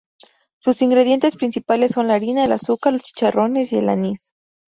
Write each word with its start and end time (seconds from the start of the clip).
Sus 0.57 0.81
ingredientes 0.81 1.35
principales 1.35 1.91
son 1.91 2.07
la 2.07 2.15
harina, 2.15 2.43
el 2.43 2.51
azúcar, 2.53 2.93
los 2.93 3.03
chicharrones 3.03 3.71
y 3.71 3.77
el 3.77 3.87
anís. 3.87 4.33